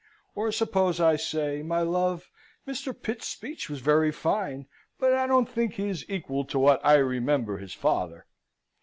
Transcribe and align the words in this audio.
Or, 0.33 0.51
suppose 0.51 0.99
I 0.99 1.15
say, 1.15 1.61
"My 1.61 1.81
love, 1.81 2.31
Mr. 2.67 2.91
Pitt's 2.91 3.27
speech 3.27 3.69
was 3.69 3.81
very 3.81 4.11
fine, 4.11 4.65
but 4.97 5.13
I 5.13 5.27
don't 5.27 5.47
think 5.47 5.73
he 5.75 5.89
is 5.89 6.09
equal 6.09 6.43
to 6.45 6.57
what 6.57 6.83
I 6.83 6.95
remember 6.95 7.59
his 7.59 7.75
father." 7.75 8.25